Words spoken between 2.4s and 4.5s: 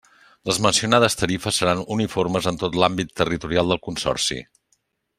en tot l'àmbit territorial del Consorci.